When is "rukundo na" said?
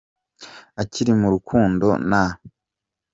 1.33-2.23